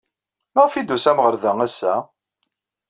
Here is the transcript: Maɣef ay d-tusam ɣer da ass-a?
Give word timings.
Maɣef 0.53 0.73
ay 0.75 0.83
d-tusam 0.83 1.17
ɣer 1.23 1.35
da 1.43 1.51
ass-a? 1.65 1.93